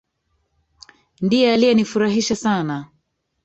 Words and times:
Ndiye 1.21 1.53
aliyenifurahisha 1.53 2.35
Sana. 2.35 2.87